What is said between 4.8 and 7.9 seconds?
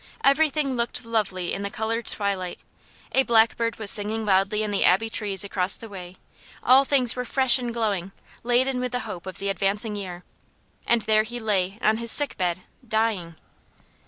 Abbey trees across the way; all things were fresh and